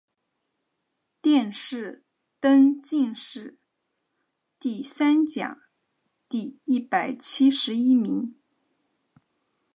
[1.21, 2.05] 殿试
[2.39, 3.59] 登进士
[4.59, 5.59] 第三甲
[6.27, 8.33] 第一百七十一名。